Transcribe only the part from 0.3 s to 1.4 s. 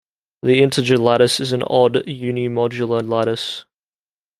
The integer lattice